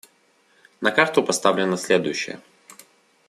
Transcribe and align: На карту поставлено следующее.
На 0.81 0.89
карту 0.91 1.21
поставлено 1.23 1.77
следующее. 1.77 2.39